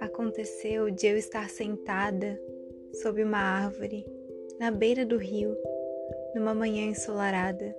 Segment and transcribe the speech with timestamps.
[0.00, 2.40] Aconteceu de eu estar sentada
[3.02, 4.06] sob uma árvore,
[4.58, 5.56] na beira do rio,
[6.34, 7.76] numa manhã ensolarada.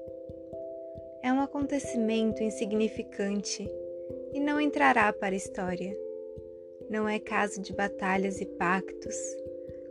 [1.23, 3.69] É um acontecimento insignificante
[4.33, 5.97] e não entrará para a história.
[6.89, 9.15] Não é caso de batalhas e pactos,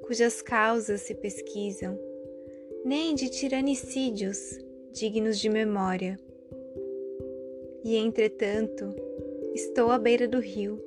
[0.03, 1.99] cujas causas se pesquisam,
[2.85, 4.59] nem de tiranicídios
[4.93, 6.19] dignos de memória.
[7.83, 8.95] E entretanto,
[9.55, 10.83] estou à beira do rio,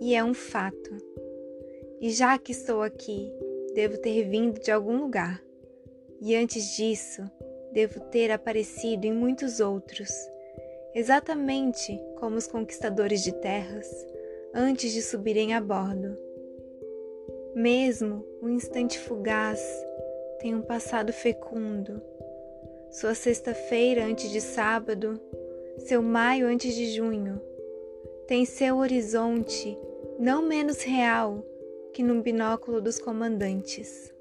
[0.00, 0.96] e é um fato.
[2.00, 3.32] E já que estou aqui,
[3.74, 5.42] devo ter vindo de algum lugar.
[6.20, 7.22] E antes disso,
[7.72, 10.10] devo ter aparecido em muitos outros,
[10.94, 13.88] exatamente como os conquistadores de terras
[14.54, 16.16] antes de subirem a bordo.
[17.54, 19.60] Mesmo o instante fugaz
[20.40, 22.02] tem um passado fecundo.
[22.90, 25.20] Sua sexta-feira antes de sábado,
[25.80, 27.40] seu maio antes de junho,
[28.26, 29.76] tem seu horizonte
[30.18, 31.44] não menos real
[31.92, 34.12] que no binóculo dos comandantes.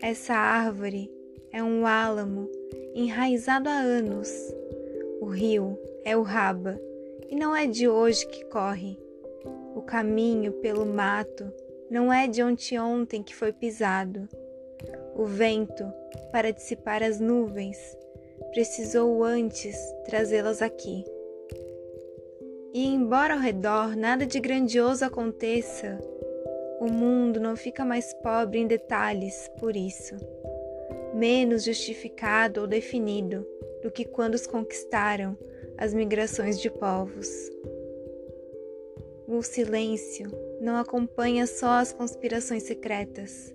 [0.00, 1.10] Essa árvore
[1.52, 2.48] é um álamo
[2.94, 4.30] enraizado há anos.
[5.20, 6.80] O rio é o Raba
[7.28, 8.98] e não é de hoje que corre.
[9.74, 11.52] O caminho pelo mato
[11.90, 12.42] não é de
[12.78, 14.28] ontem que foi pisado.
[15.16, 15.84] O vento,
[16.30, 17.96] para dissipar as nuvens,
[18.50, 21.04] precisou antes trazê-las aqui.
[22.72, 25.98] E embora ao redor nada de grandioso aconteça,
[26.80, 30.16] o mundo não fica mais pobre em detalhes por isso,
[31.14, 33.46] menos justificado ou definido
[33.82, 35.38] do que quando os conquistaram
[35.78, 37.28] as migrações de povos.
[39.26, 43.54] O silêncio não acompanha só as conspirações secretas,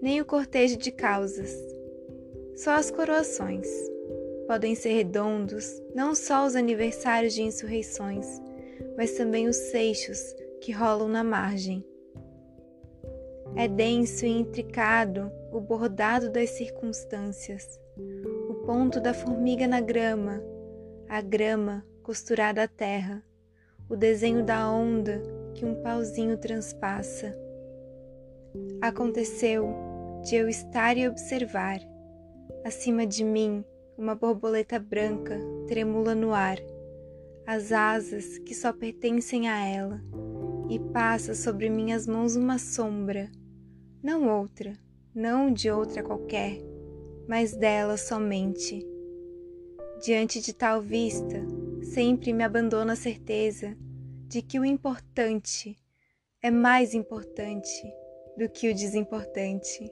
[0.00, 1.52] nem o cortejo de causas,
[2.54, 3.95] só as coroações.
[4.46, 8.26] Podem ser redondos não só os aniversários de insurreições,
[8.96, 10.20] mas também os seixos
[10.60, 11.84] que rolam na margem.
[13.56, 17.80] É denso e intricado o bordado das circunstâncias,
[18.48, 20.42] o ponto da formiga na grama,
[21.08, 23.22] a grama costurada à terra,
[23.88, 25.22] o desenho da onda
[25.54, 27.36] que um pauzinho transpassa.
[28.80, 29.74] Aconteceu
[30.22, 31.80] de eu estar e observar,
[32.64, 33.64] acima de mim,
[33.96, 36.58] uma borboleta branca tremula no ar,
[37.46, 40.00] as asas que só pertencem a ela,
[40.68, 43.30] e passa sobre minhas mãos uma sombra,
[44.02, 44.76] não outra,
[45.14, 46.58] não de outra qualquer,
[47.28, 48.86] mas dela somente.
[50.04, 51.42] Diante de tal vista,
[51.82, 53.76] sempre me abandona a certeza
[54.28, 55.76] de que o importante
[56.42, 57.82] é mais importante
[58.36, 59.90] do que o desimportante.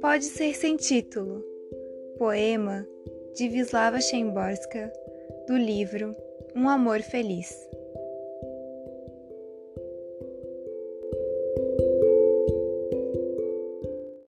[0.00, 1.44] Pode ser sem título.
[2.18, 2.86] Poema
[3.36, 4.92] de Wisława Szymborska,
[5.46, 6.14] do livro
[6.54, 7.52] Um Amor Feliz.